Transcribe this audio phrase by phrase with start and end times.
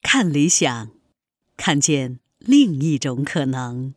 [0.00, 0.90] 看理想，
[1.56, 3.92] 看见另一种可能。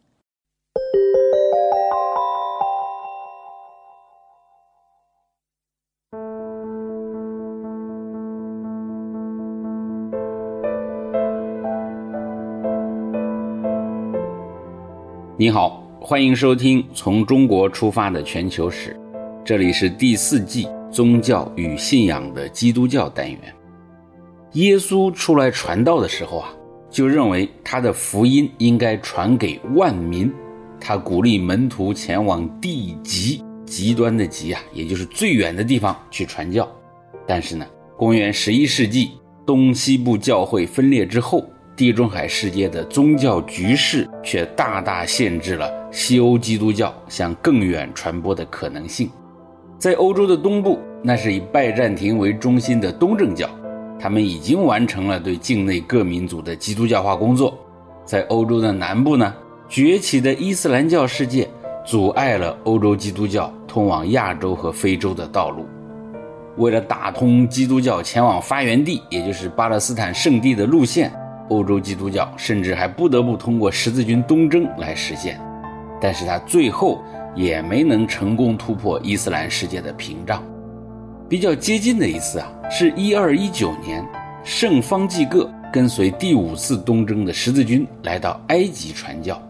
[15.38, 18.93] 你好，欢迎收听《从中国出发的全球史》，
[19.45, 23.61] 这里是第四季宗教与信仰的基督教单元。
[24.54, 26.54] 耶稣出来传道的时候啊，
[26.89, 30.32] 就认为他的福音应该传给万民。
[30.77, 36.70] 他鼓励门徒前往地极极端的极啊，也就是最远的地方去传教。
[37.26, 37.66] 但是呢，
[37.96, 39.12] 公元十一世纪
[39.46, 41.46] 东西部教会分裂之后，
[41.77, 49.10] 地中海世界的宗教局势却大大限制了西欧基督教向更远传播的可能性。
[49.77, 53.49] 在欧洲的东部，那是以拜占庭为中心的东正教。
[54.02, 57.55] 他们已经完成了对境内各民族的基督教化工作，
[58.04, 59.32] 在欧洲的南部呢，
[59.70, 61.48] 崛起的伊斯兰教世界
[61.85, 65.67] 阻碍了欧洲基督教通往亚洲和非洲的道路。
[66.57, 71.13] 为了打通基督教前往发源地，也就是巴勒斯坦圣地的路线，
[71.49, 75.39] 欧洲基督教甚至还不得不通过十字军东征来实现。
[76.02, 76.99] 但是他最后
[77.35, 80.44] 也没能成功突破伊斯兰世界的屏障。
[81.31, 84.05] 比较接近的一次啊，是一二一九年，
[84.43, 89.41] 圣方济各跟随第五次东征的十字军来到埃及传教。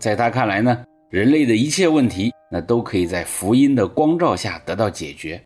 [0.00, 5.40] 在他看来呢，人类的一切问题那都可以在福音的光照下得到解决。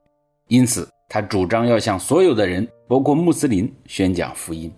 [0.48, 4.72] 因此，他主张要向所有的人，包括穆斯林，宣讲福音。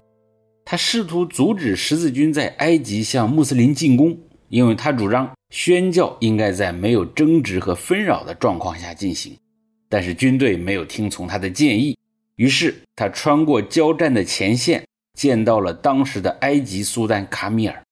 [0.64, 4.18] 他试图阻止十字军在埃及向穆斯林进攻，
[4.48, 9.38] 因为他主张宣教应该在没有争执和纷扰的状况下进行。
[9.88, 11.96] 但是军队没有听从他的建议，
[12.36, 14.84] 于是他穿过交战的前线，
[15.18, 17.82] 见到了当时的埃及苏丹卡米尔。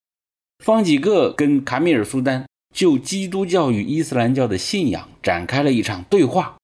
[0.64, 6.56] 方几个跟卡米尔苏丹就基督教与伊斯兰教的信仰展开了一场对话。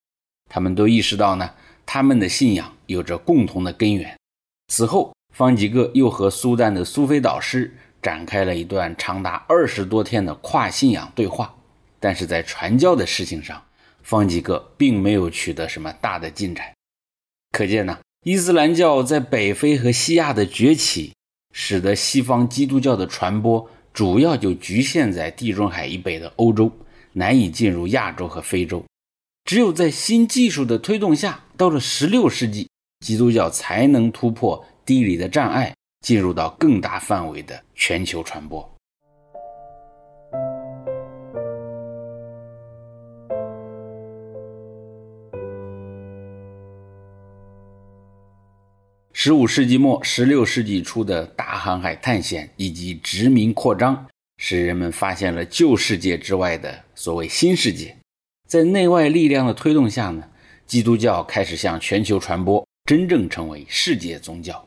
[0.51, 1.51] 他们都意识到呢，
[1.87, 4.17] 他们的信仰有着共同的根源。
[4.69, 11.55] 此后，方几个又和苏丹的苏菲导师展开了一段长达二十多天的跨信仰对话。
[11.99, 13.63] 但是在传教的事情上，
[14.03, 16.75] 方几个并没有取得什么大的进展，
[17.51, 21.13] 可见呢，伊斯兰教在北非和西亚的崛起，
[21.53, 26.71] 使得西方基督教的传播主要就局限在地中海以北的欧洲，
[27.13, 28.85] 难以进入亚洲和非洲。
[29.45, 32.69] 只有在新技术的推动下，到了16世纪，
[33.05, 38.72] 基督教才能突破地理的障碍，进入到更大范围的全球传播。
[49.25, 54.05] 十五世纪末、十六世纪初的大航海探险以及殖民扩张，
[54.39, 57.97] 使人们发现了旧世界之外的所谓新世界。
[58.49, 60.25] 在内外力量的推动下呢，
[60.67, 64.67] 基督教开始向全球传播，真正成为世界宗教。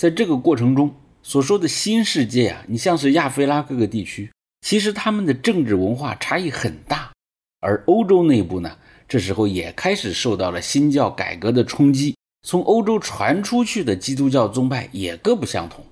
[0.00, 4.30] 在这个过程中，所说的新世界啊，你像是亚非拉各个地区，
[4.64, 7.10] 其实他们的政治文化差异很大，
[7.58, 12.14] 而欧洲内部呢，这时候也开始受到了新教改革的冲击。
[12.42, 15.84] 从欧洲传出去的基督教宗派也各不相同，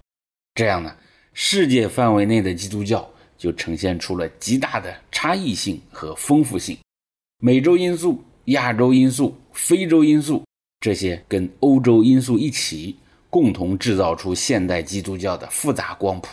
[0.55, 0.97] 这样呢，
[1.35, 6.77] 世界范围内的基督教就呈现出了极大的差异性和丰富性。
[7.41, 10.43] 美洲因素、亚洲因素、非洲因素，
[10.81, 12.97] 这些跟欧洲因素一起，
[13.29, 16.29] 共同制造出现代基督教的复杂光谱。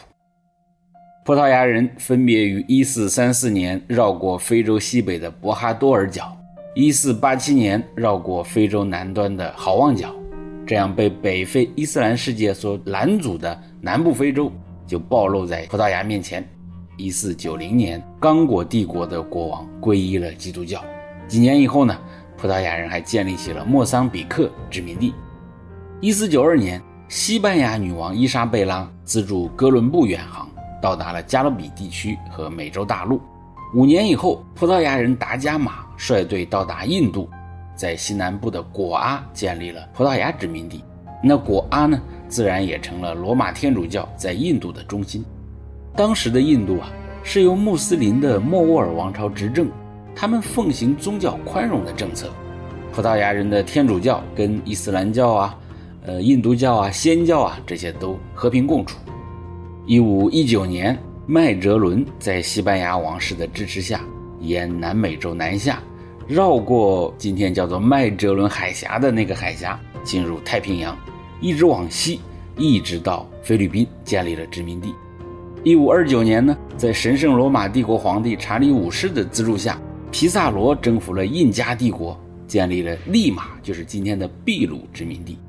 [1.25, 6.37] 葡萄牙人分别于1434年绕过非洲西北的博哈多尔角。
[6.77, 10.13] 一四八七年，绕过非洲南端的好望角，
[10.67, 14.51] 这样被北非伊斯兰世界所拦阻的南部非洲
[14.85, 16.45] 就暴露在葡萄牙面前。
[16.97, 20.83] 一四九零年，刚果帝国的国王皈依了基督教。
[21.29, 21.97] 几年以后呢，
[22.35, 25.13] 葡萄牙人还建立起了莫桑比克殖民地。
[26.01, 30.45] 一四九二年，西班牙女王伊莎贝拉资助哥伦布远航，
[30.81, 33.21] 到达了加勒比地区和美洲大陆。
[33.75, 35.83] 五年以后，葡萄牙人达伽马。
[35.97, 37.29] 率队到达印度，
[37.75, 40.81] 在西南部的果阿建立了葡萄牙殖民地。
[41.21, 45.25] 那果阿呢，自然也成了罗马天主教在印度的中心。
[45.93, 46.89] 当时的印度啊，
[47.21, 49.69] 是由穆斯林的莫卧儿王朝执政，
[50.15, 52.29] 他们奉行宗教宽容的政策。
[52.93, 55.57] 葡萄牙人的天主教跟伊斯兰教啊、
[56.05, 58.97] 呃印度教啊、仙教啊这些都和平共处。
[59.85, 64.01] 一五一九年，麦哲伦在西班牙王室的支持下。
[64.41, 65.81] 沿南美洲南下，
[66.27, 70.95] 绕过今天叫做麦哲伦海峡的那个海峡，进入太平洋，
[71.41, 72.19] 一直往西，
[72.57, 74.93] 一直到菲律宾建立了殖民地。
[75.63, 79.81] 一五二九年呢，在神圣罗马帝国皇帝查理五世的资助下，
[80.11, 85.39] 皮萨罗征服了印加帝国，建立了利马，就是今天的秘鲁殖民地。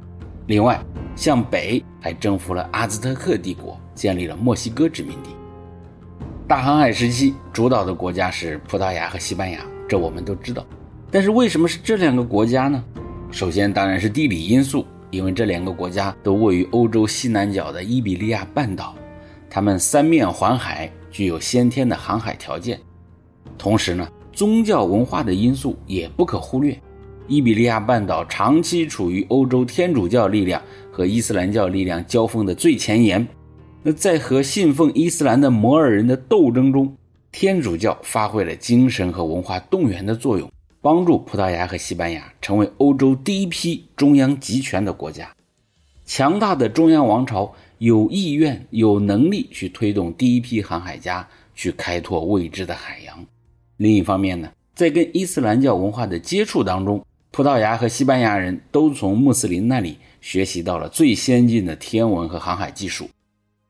[0.46, 0.81] 另外，
[1.17, 5.31] 向北还征服了阿兹特克帝国，建立了墨西哥殖民地。
[6.48, 10.64] 大航海时期主导的国家是葡萄牙和西班牙，这我们都知道。
[11.10, 12.84] 但是为什么是这两个国家呢？
[13.32, 18.94] 首先当然是地理因素，因为这两个国家都位于欧洲西南角的伊比利亚半岛，
[19.50, 22.78] 它们三面环海，具有先天的航海条件。
[23.58, 26.81] 同时呢，宗教文化的因素也不可忽略。
[27.26, 30.62] 伊比利亚半岛长期处于欧洲天主教力量
[30.93, 33.26] 和伊斯兰教力量交锋的最前沿。
[33.88, 36.97] 那在和信奉伊斯兰的摩尔人的斗争中，
[37.31, 40.50] 天主教发挥了精神和文化动员的作用，
[40.81, 45.31] 帮助葡萄牙和西班牙成为欧洲第一批中央集权的国家。
[46.05, 51.25] 强大的中央王朝有意愿、有能力去推动第一批航海家
[51.55, 53.25] 去开拓未知的海洋。
[53.77, 63.09] 另一方面呢，在跟伊斯兰教文化的接触当中，葡萄牙和西班牙人都从穆斯林那里学习到了最先进的天文和航海技术。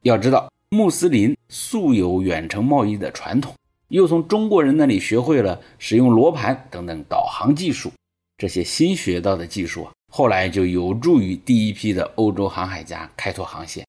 [0.06, 3.53] 要知道，穆斯林素有远程贸易的传统，
[3.88, 7.91] 又从中国人那里学会了使用罗盘等等导航技术。
[8.38, 13.85] 这些新学到的技术啊，后来就有助于第一批的欧洲航海家开拓航线。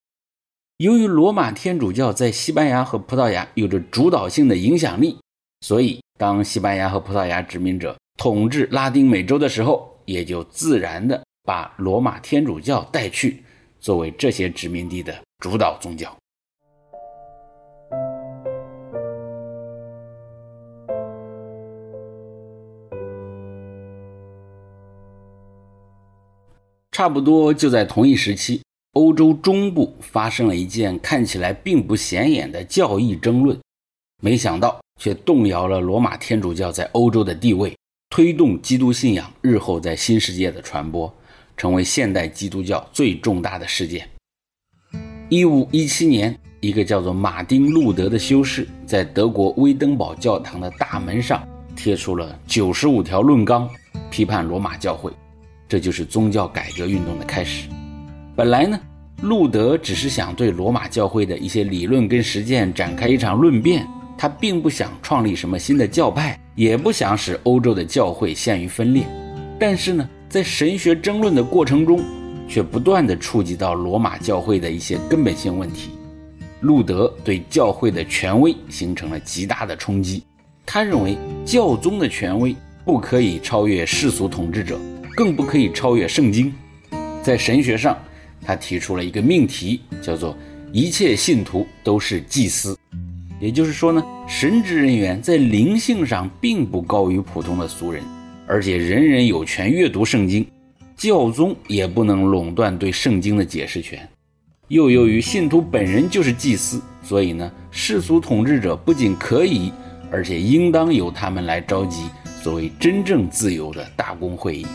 [0.78, 5.20] 由于罗马天主教在西班牙和葡萄牙有着主导性的影响力，
[5.62, 13.44] 所以当西班牙和葡萄牙殖民者统治拉丁美洲的时候，也就自然的把罗马天主教带去，
[13.80, 16.18] 作为这些殖民地的主导宗教。
[26.92, 28.64] 差不多就在同一时期，
[28.94, 33.56] 欧洲中部发生了一件看起来并不显眼的教义争论，
[34.24, 37.78] 没想到却动摇了罗马天主教在欧洲的地位。
[38.10, 41.14] 推动基督信仰日后在新世界的传播，
[41.56, 44.10] 成为现代基督教最重大的事件。
[45.30, 51.46] 一五一七年，一个叫做马丁·路德的修士在德国威登堡教堂的大门上
[51.76, 53.70] 贴出了九十五条论纲，
[54.10, 55.12] 批判罗马教会。
[55.68, 57.68] 这就是宗教改革运动的开始。
[58.38, 58.80] 本来呢，
[59.22, 63.86] 路德只是想对罗马教会的一些理论跟实践展开一场论辩，
[64.18, 66.40] 他并不想创立什么新的教派。
[66.56, 69.06] 也不想使欧洲的教会陷于分裂，
[69.60, 72.02] 但是呢，在神学争论的过程中，
[72.48, 75.92] 却不断地触及到罗马教会的一些根本性问题。
[76.62, 80.24] 路德对教会的权威形成了极大的冲击。
[80.66, 84.80] 他认为教宗的权威不可以超越世俗统治者，
[85.16, 86.54] 更不可以超越圣经。
[87.22, 87.98] 在神学上，
[88.42, 90.36] 他提出了一个命题，叫做
[90.74, 92.78] “一切信徒都是祭司”。
[93.40, 98.02] 也就是说呢，神职人员在灵性上并不高于普通的俗人，
[98.48, 100.46] 而且人人有权阅读圣经，
[100.98, 104.10] 教宗也不能垄断对圣经的解释权。
[104.68, 109.72] 又由于信徒本人就是祭司，所以呢，世俗统治者不仅可以，
[110.12, 112.10] 而且应当由他们来召集
[112.42, 114.66] 所谓真正自由的大公会议。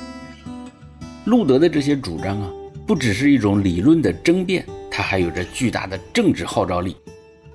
[1.25, 2.49] 路德的这些主张啊，
[2.87, 6.97] 不只是一种理论的争辩，它还有着巨大的政治号召力。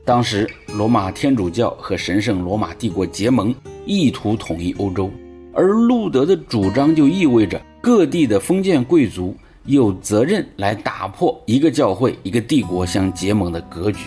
[0.04, 0.46] 当时，
[0.76, 3.56] 罗马天主教和神圣罗马帝国结盟，
[3.86, 5.10] 意图统一欧洲。
[5.54, 14.00] 而路德的主张就意味着各地的封建贵族有责任来打破一个教会、一个帝国相结盟的格局。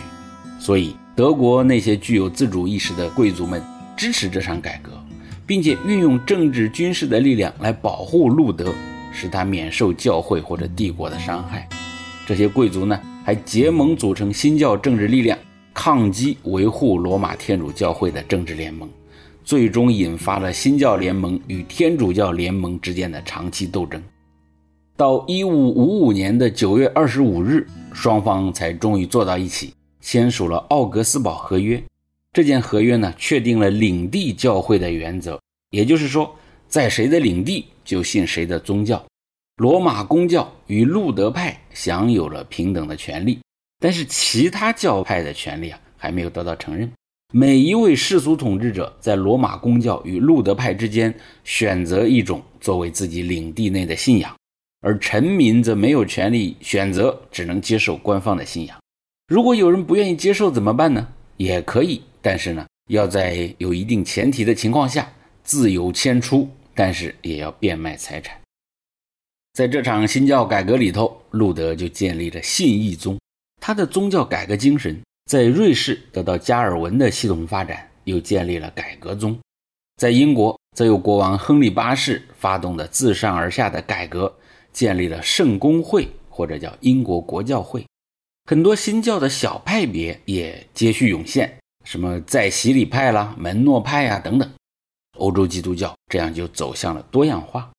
[0.58, 3.62] 所以，德国那些具有自主意识的贵族们
[3.96, 4.90] 支持这场改革，
[5.46, 8.70] 并且运用政治、军事的力量来保护路德，
[9.14, 11.66] 使他免受教会或者帝国的伤害。
[12.26, 15.38] 这些贵族呢，还结盟组成新教政治力量。
[15.72, 18.86] 抗击维护罗马天主教会的政治联盟，
[19.50, 24.00] 最终引发了新教联盟与天主教联盟之间的长期斗争。
[24.96, 31.82] 到一五五五年的九月二十五日，双方才终于坐到一起，签署了奥格斯堡合约。
[32.32, 35.40] 这件合约呢，确定了领地教会的原则，
[35.70, 36.32] 也就是说，
[36.68, 39.04] 在谁的领地就信谁的宗教。
[39.56, 43.40] 罗马公教与路德派享有了平等的权利。
[43.80, 46.88] 但是其他教派的权利啊还没有得到承认。
[47.32, 54.34] 每一位世俗统治者在罗马公教与路德派之间选择一种作为自己领地内的信仰，
[54.80, 58.76] 而臣民则没有权利选择，只能接受官方的信仰。
[59.28, 61.06] 如果有人不愿意接受怎么办呢？
[61.36, 65.08] 也可以，但是呢，要在有一定前提的情况下
[65.44, 68.36] 自由迁出，但是也要变卖财产。
[69.52, 73.16] 在这场新教改革里头，路德就建立了信义宗。
[73.60, 79.38] 他的宗教改革精神在瑞士得到加尔文的系统发展，又建立了改革宗。
[79.96, 84.34] 在英国，则由国王亨利八世发动的自上而下的改革，
[84.72, 87.86] 建立了圣公会或者叫英国国教会。
[88.46, 94.50] 很多新教的小派别也接续涌现，什么在洗礼派啦、门诺派呀等等。
[95.18, 97.70] 欧洲基督教这样就走向了多样化。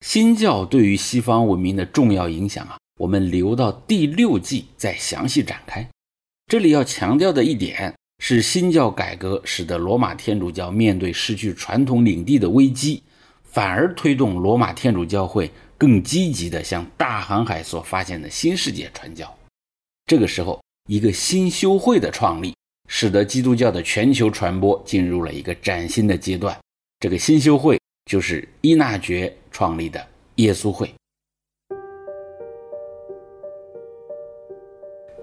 [0.00, 5.86] 新教对于西方文明的重要影响啊，我们留到第六季再详细展开。
[6.48, 13.02] 这里要强调的一点是，新教改革使得罗马天主教面对失去传统领地的危机，
[13.44, 19.32] 反而推动罗马天主教会更积极地向大航海所发现的新世界传教。
[20.06, 22.54] 这个时候，一个新修会的创立，
[22.88, 26.58] 使得基督教的全球传播进入了一个崭新的阶段。
[26.98, 29.32] 这个新修会就是伊纳爵。
[29.50, 30.94] 创立的耶稣会，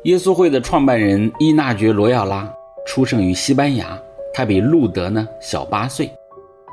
[0.05, 2.47] 耶稣会的创办人伊纳爵罗耀拉
[2.85, 3.99] 出生于西班牙，
[4.31, 6.07] 他比路德呢小八岁。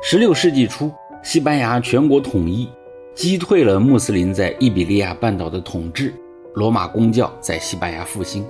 [0.03, 2.69] 十六世纪初，西班牙全国统一，
[3.15, 6.12] 击退了穆斯林在伊比利亚半岛的统治，
[6.55, 8.45] 罗马公教在西班牙复兴。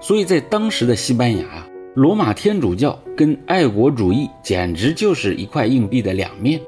[0.00, 1.44] 所以在当时的西班牙，
[1.94, 6.58] 罗马天主教跟爱国主义简直就是一块硬币的两面。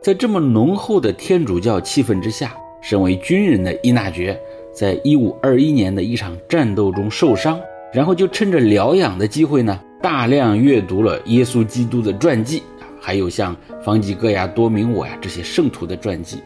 [0.00, 4.40] 在这么浓厚的天主教气氛之下，身为军人的伊纳爵，
[4.72, 7.60] 在一五二一年的一场战斗中受伤，
[7.92, 16.38] 然后就趁着疗养的机会呢，大量阅读了耶稣基督的传记啊，还有像方济各呀、多明我呀这些圣徒的传记。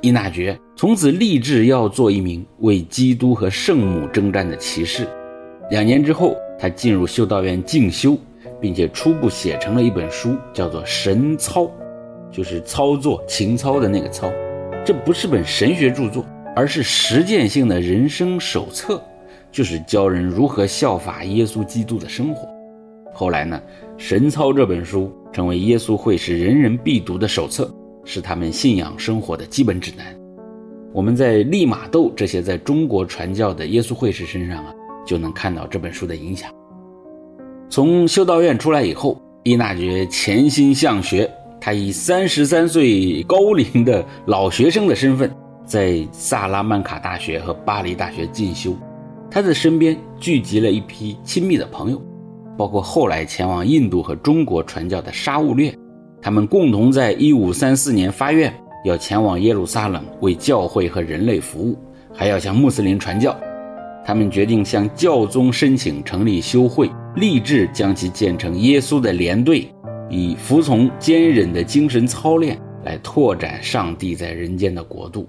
[0.00, 5.06] 伊纳爵从此立志要做一名为基督和圣母征战的骑士。
[5.70, 8.16] 两年之后，他进入修道院进修，
[8.60, 11.62] 并且初步写成了一本书，叫做《神操》。
[12.30, 14.30] 就是操作情操的那个操，
[14.84, 16.22] 这不是本神学著作，
[16.54, 19.02] 而是实践性的人生手册，
[19.52, 22.48] 就是教人如何效法耶稣基督的生活。
[23.12, 23.60] 后来呢，
[23.96, 27.72] 《神操》这本书成为耶稣会是人人必读的手册，
[28.04, 30.06] 是他们信仰生活的基本指南。
[30.92, 34.74] 我们在利玛窦这些在中国传教的耶稣会士身上啊，
[35.06, 36.50] 就能看到这本书的影响。
[37.68, 41.30] 从修道院出来以后，伊纳爵潜心向学。
[41.60, 45.28] 他以三十三岁高龄的老学生的身份，
[45.68, 48.74] 在萨拉曼卡大学和巴黎大学进修。
[49.30, 52.02] 他的身边聚集了一批亲密的朋友，
[52.56, 55.70] 包括后来前往印度和中国传教的沙悟略。
[56.22, 58.52] 他们共同在一五三四年发愿，
[58.86, 61.76] 要前往耶路撒冷为教会和人类服务，
[62.14, 63.38] 还要向穆斯林传教。
[64.04, 69.68] 他们决定向教宗申请成立修会，立志将其建成耶稣的连队。
[70.08, 75.28] 以服从坚忍的精神操练来拓展上帝在人间的国度。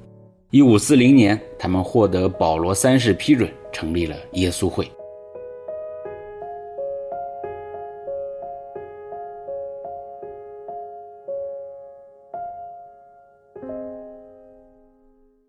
[0.51, 4.89] 一五四零年，他们获得保罗三世批准，成立了耶稣会。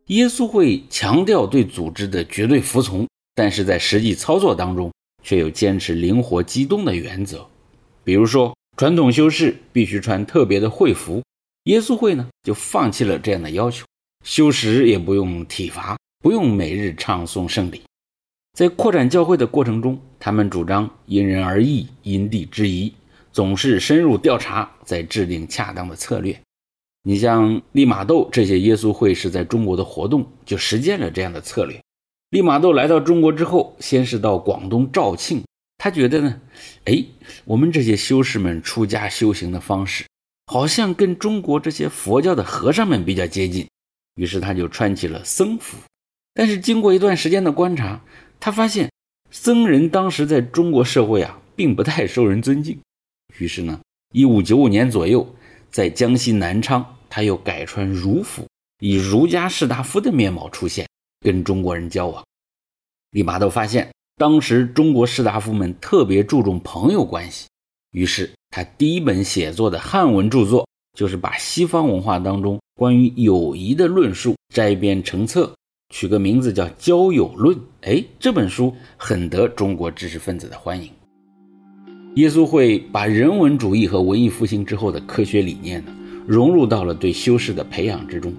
[0.08, 4.92] 耶稣会强调对组织的绝对服从，但是在实际操作当中，
[5.22, 7.46] 却有坚持灵活机动的原则，
[8.04, 8.54] 比如说。
[8.76, 11.22] 传统修士必须穿特别的会服，
[11.64, 13.84] 耶稣会呢就放弃了这样的要求，
[14.24, 17.82] 修士也不用体罚，不用每日唱诵圣礼。
[18.52, 22.92] 在扩展教会的过程中，他们主张因人而异，因地制宜，
[23.32, 26.38] 总是深入调查，再制定恰当的策略。
[27.02, 31.80] 你像利玛窦这些耶稣会士在中国的活动，就实践了这样的策略。
[32.28, 35.42] 利玛窦来到中国之后，先是到广东肇庆。
[35.78, 36.40] 他觉得呢，
[36.84, 37.02] 哎，
[37.46, 40.04] 我们这些修士们出家修行的方式，
[40.46, 43.66] 好像跟中国这些佛教的和尚们比较接近，
[44.14, 45.76] 于是他就穿起了僧服。
[46.34, 48.00] 但是经过一段时间的观察，
[48.38, 48.90] 他发现
[49.30, 52.78] 僧人当时在中国社会啊，并不太受人尊敬。
[53.38, 53.80] 于是呢，
[54.12, 55.26] 一五九五年左右，
[55.70, 58.46] 在江西南昌，他又改穿儒服，
[58.80, 60.88] 以儒家士大夫的面貌出现，
[61.20, 62.24] 跟中国人交往。
[63.10, 63.90] 利玛窦发现。
[64.16, 67.48] 当时中国士大夫们特别注重朋友关系，
[67.92, 75.52] 于是他第一本写作的汉文著作，就是把西方文化当中关于友谊的论述摘编成册，
[75.88, 77.56] 取个名字叫《交友论》。
[77.82, 80.90] 哎，这本书很得中国知识分子的欢迎。
[82.16, 85.92] 耶稣会把人文主义和文艺复兴之后的科学理念呢，
[86.26, 88.34] 融入到了对修士的培养之中。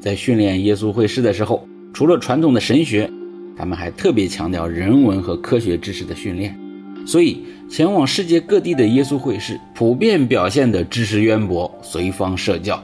[0.00, 3.10] 在训练耶稣会士的时候，除了传统的神学。
[3.56, 6.58] 他们还特别强调人文和科学知识的训练，
[7.04, 12.82] 所以前往世界各地的耶稣会士普遍表现的知识渊博，随方设教。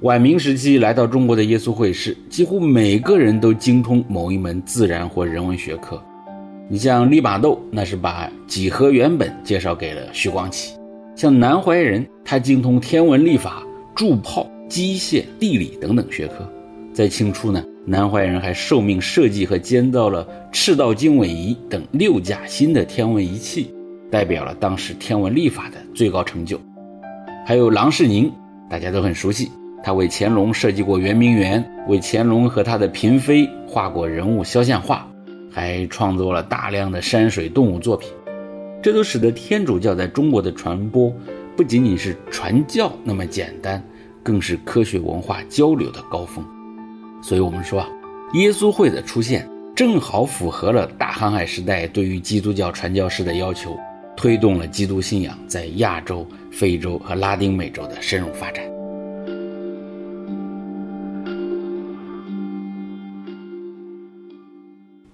[0.00, 6.02] 晚明时期来到中国的耶稣会士，几乎每个人都精通某一门自然或人文学科。
[6.66, 10.78] 你像利玛窦，那是把几何原本介绍给了徐光启；
[11.14, 13.62] 像南怀仁，他精通天文历法、
[13.94, 16.50] 铸炮、机械、地理等等学科。
[16.94, 23.70] 在清初呢，南怀仁还受命设计和建造了赤道经纬仪等六架新的天文仪器，
[24.10, 26.60] 代表了当时天文历法的最高成就。
[27.46, 28.32] 还有郎世宁，
[28.68, 29.50] 大家都很熟悉，
[29.82, 35.06] 他为乾隆设计过圆明园，为乾隆和他的嫔妃画过人物肖像画。
[35.52, 38.08] 还创作了大量的山水动物作品，
[38.80, 41.12] 这都使得天主教在中国的传播
[41.56, 43.82] 不仅仅是传教那么简单，
[44.22, 46.44] 更是科学文化交流的高峰。
[47.20, 47.88] 所以，我们说啊，
[48.34, 53.76] 耶稣会的出现正好符合了大航海时代对于基督教传教士的要求，
[54.20, 58.62] 推动了基督信仰在亚洲、非洲和拉丁美洲的深入发展。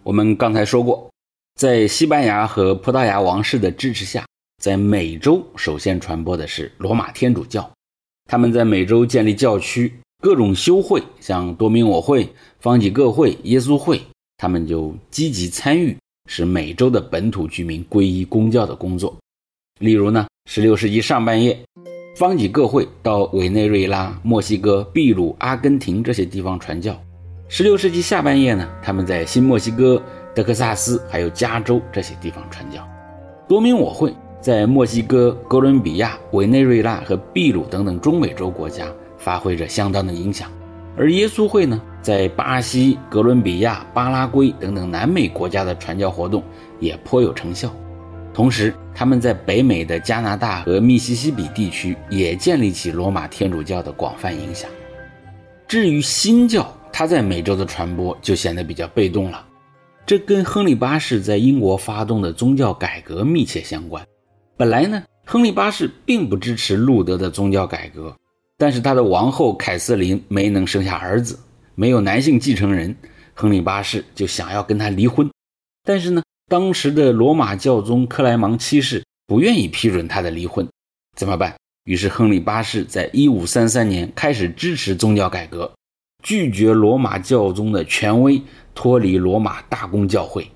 [0.02, 1.08] 我们刚才说过，
[1.54, 4.26] 在西班牙和葡萄牙王室的支持下，
[4.60, 7.70] 在美洲首先传播的是罗马天主教。
[8.28, 14.02] 他们在美洲建立教区，各种修会，像多明我会、方济各会、耶稣会，
[14.36, 19.16] 他们就积极参与，使美洲的本土居民皈依公教的工作。
[19.80, 21.58] 例如呢，16世纪上半叶，
[22.16, 26.98] 方济各会到委内瑞拉、墨西哥、秘鲁、阿根廷这些地方传教。
[27.48, 30.02] 十六世纪下半叶呢，他们在新墨西哥、
[30.34, 32.86] 德克萨斯还有加州这些地方传教。
[33.48, 38.86] 多明我会在墨西哥、哥伦比亚、委内瑞拉和秘鲁等等中美洲国家
[39.18, 40.50] 发挥着相当的影响。
[40.96, 46.42] 而耶稣会呢，在巴西、哥伦比亚、巴拉圭等等南美国家的传教活动
[46.80, 47.70] 也颇有成效。
[48.32, 54.70] 同时，他们在北美的加拿大和密西西比地区也建立起罗马天主教的广泛影响。
[55.68, 59.44] 至于新教，它在美洲的传播就显得比较被动了，
[60.06, 64.02] 这跟亨利八世在英国发动的宗教改革密切相关。
[64.56, 68.14] 本来呢，亨利八世并不支持路德的宗教改革，
[68.58, 71.38] 但是他的王后凯瑟琳没能生下儿子，
[71.74, 72.96] 没有男性继承人，
[73.34, 75.30] 亨利八世就想要跟他离婚。
[75.82, 80.66] 但是呢，当时的罗马教宗克莱芒七世不愿意批准他的离婚，
[81.16, 81.54] 怎么办？
[81.84, 85.72] 于是亨利八世在一五三三年开始支持宗教改革。
[86.22, 88.42] 拒绝罗马教宗的权威，
[88.74, 90.50] 脱离罗马大公教会。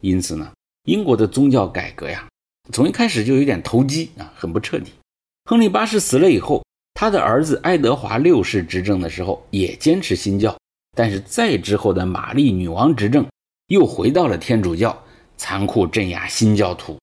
[0.00, 0.52] 因此呢，
[0.84, 2.28] 英国的宗教改革呀，
[2.72, 4.92] 从一开始就有点投机啊，很不彻底。
[5.44, 6.61] 亨利八世死了以后，
[7.02, 10.56] 他的儿子爱德华六世执政的时候也坚持新教，
[10.96, 13.26] 但是再之后的玛丽女王执政
[13.66, 14.96] 又回到了天主教，
[15.36, 16.96] 残酷镇压新教徒。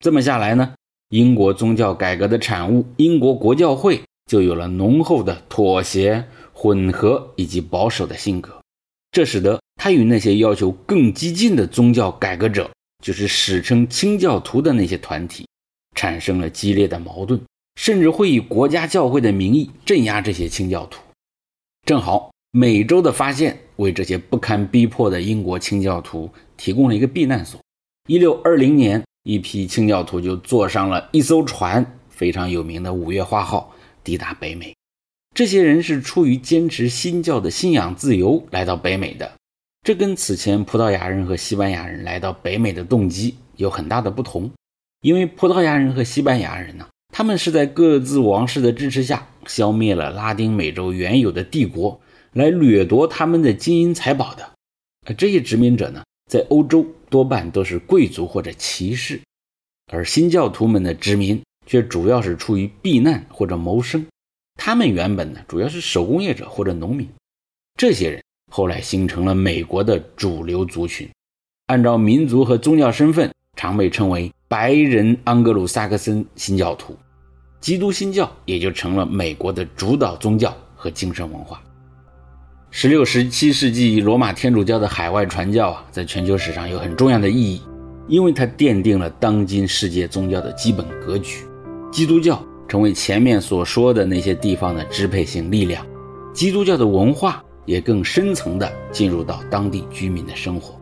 [0.00, 0.74] 这么下来呢，
[1.08, 6.22] 英国宗教改革的产物英国国教会就有了浓厚的妥协。
[6.52, 8.60] 混合以及保守的性格，
[9.12, 12.70] 这使得他与那些要求更激进的宗教改革者，
[13.02, 15.46] 就是史称清教徒的那些团体，
[15.94, 17.40] 产生了激烈的矛盾，
[17.78, 21.00] 甚至会以国家教会的名义镇压这些清教徒。
[21.86, 27.60] 正好美洲的发现为这些不堪逼迫的英国清教徒提供了一个避难所。
[28.08, 34.74] 一六二零年，一批清教徒就坐上了一艘船，非常有名的五月花号，抵达北美。
[35.32, 39.30] 这些人是出于坚持新教的信仰自由来到北美的，
[39.84, 44.50] 这跟此前葡萄牙人和西班牙人来到北美的动机有很大的不同。
[45.00, 52.00] 因为葡萄牙人和西班牙人呢，他们是在各自王室的支持下消灭了拉丁美洲原有的帝国，
[52.32, 54.50] 来掠夺他们的金银财宝的。
[55.06, 59.20] 而这些殖民者呢，在欧洲多半都是贵族或者骑士，
[59.90, 64.06] 而新教徒们的殖民却主要是出于避难或者谋生。
[64.60, 67.08] 他们原本呢，主要是手工业者或者农民，
[67.76, 71.08] 这些人后来形成了美国的主流族群，
[71.66, 76.96] 按照民族和宗教身份，常被称为白人盎格鲁撒克森新教徒，
[77.60, 81.60] 基督新教也就成了美国的主导宗教和精神文化。
[82.70, 87.60] 十六、十七世纪罗马天主教的海外传教啊，在全球史上有很重要的意义，
[88.08, 91.44] 因为它奠定了当今世界宗教的基本格局，
[91.92, 92.42] 基督教。
[92.66, 95.86] 成为前面所说的那些地方的支配性力量，
[96.34, 100.77] 基督教的文化也更深层地进入到当地居民的生活。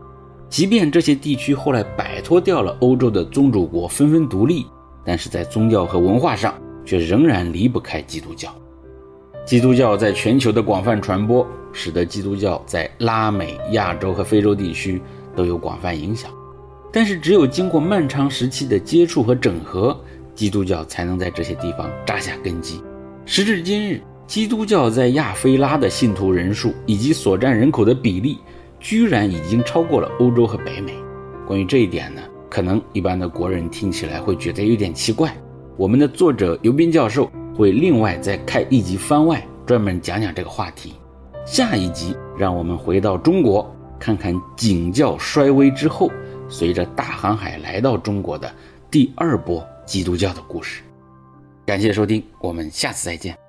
[0.49, 4.65] 即便这些地区后来摆脱掉了欧洲的宗主国，纷纷独立，
[5.03, 6.53] 但是在宗教和文化上
[6.85, 8.53] 却仍然离不开基督教。
[9.45, 15.01] 基督教在全球的广泛传播，使得基督教在拉美、亚洲和非洲地区
[15.35, 16.31] 都有广泛影响。
[16.91, 19.97] 但是，只有经过漫长时期的接触和整合。
[20.33, 22.79] 基督教才能在这些地方扎下根基。
[23.25, 28.37] 时至今日，基督教在亚非拉的信徒人数以及所占人口的比例，
[28.79, 30.93] 居然已经超过了欧洲和北美。
[31.45, 35.35] 关于这一点呢，可能一般的国人听起来会觉得有点奇怪。
[35.77, 40.93] 我们的作者尤斌教授会另外再开一集番外，专门讲讲这个话题。
[41.45, 46.11] 下一集让我们回到中国，看看景教衰微之后，
[46.49, 48.51] 随着大航海来到中国的
[48.91, 50.81] 第二波基督教的故事。
[51.65, 53.46] 感谢收听，我们下次再见。